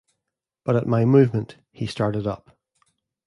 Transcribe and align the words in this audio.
But 0.65 0.75
at 0.75 0.87
my 0.87 1.05
movement, 1.05 1.57
he 1.69 1.85
started 1.85 2.25
up. 2.25 2.57